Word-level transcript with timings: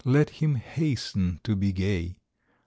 Let 0.03 0.31
him 0.31 0.55
hasten 0.55 1.41
to 1.43 1.55
be 1.55 1.71
gay. 1.71 2.15